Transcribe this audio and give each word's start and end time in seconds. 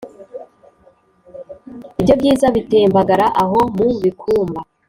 Ibyo 1.99 2.13
byiza 2.19 2.45
bitembagara 2.55 3.25
aho 3.43 3.59
mu 3.75 3.85
bikumba 4.03 4.59